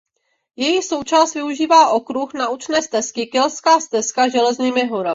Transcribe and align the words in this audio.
Její 0.55 0.79
část 1.05 1.33
využívá 1.33 1.89
okruh 1.89 2.33
naučné 2.33 2.81
stezky 2.81 3.25
Keltská 3.27 3.79
stezka 3.79 4.27
Železnými 4.29 4.87
horami. 4.87 5.09